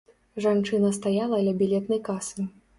[0.45, 2.51] Жанчына стаяла ля білетнай касы.